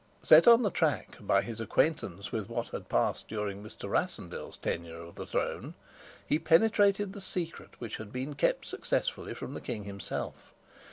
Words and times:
Set 0.23 0.47
on 0.47 0.63
the 0.63 0.71
track 0.71 1.17
by 1.19 1.43
his 1.43 1.61
acquaintance 1.61 2.31
with 2.31 2.49
what 2.49 2.69
had 2.69 2.89
passed 2.89 3.27
during 3.27 3.61
Mr. 3.61 3.87
Rassendyll's 3.87 4.57
tenure 4.57 4.97
of 4.97 5.13
the 5.13 5.27
throne, 5.27 5.75
he 6.25 6.39
penetrated 6.39 7.13
the 7.13 7.21
secret 7.21 7.75
which 7.79 7.97
had 7.97 8.11
been 8.11 8.33
kept 8.33 8.65
successfully 8.65 9.35
from 9.35 9.53
the 9.53 9.61
king 9.61 9.83
himself. 9.83 10.53